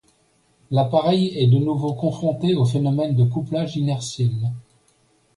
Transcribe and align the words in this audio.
L'appareil 0.71 1.37
est 1.37 1.45
de 1.45 1.59
nouveau 1.59 1.93
confronté 1.93 2.55
au 2.55 2.65
phénomène 2.65 3.15
de 3.15 3.23
couplage 3.23 3.77
inertiel. 3.77 4.31